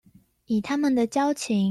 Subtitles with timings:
[0.45, 1.59] 以他們的交情